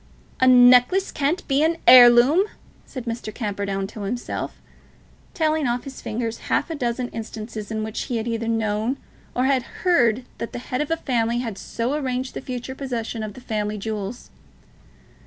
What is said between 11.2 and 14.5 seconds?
had so arranged the future possession of the family jewels.